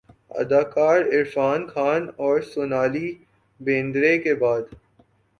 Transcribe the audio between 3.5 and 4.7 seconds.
بیندرے کے بعد